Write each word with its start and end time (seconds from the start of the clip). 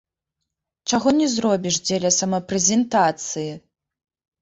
Чаго 0.91 1.09
не 1.19 1.27
зробіш 1.35 1.79
дзеля 1.87 2.13
самапрэзентацыі! 2.19 3.49